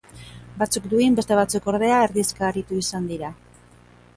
Batzuk 0.61 0.87
duin, 0.93 1.17
beste 1.19 1.37
batzuk 1.39 1.67
ordea, 1.73 1.99
erdizka 2.07 2.49
aritu 2.49 2.81
izan 2.81 3.07
dira. 3.13 3.31